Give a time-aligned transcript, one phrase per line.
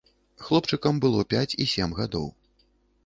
[0.45, 2.27] Хлопчыкам было пяць і сем гадоў.